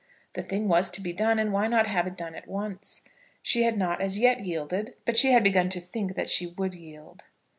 [0.33, 3.03] The thing was to be done, and why not have it done at once?
[3.43, 6.73] She had not as yet yielded, but she had begun to think that she would
[6.73, 7.23] yield.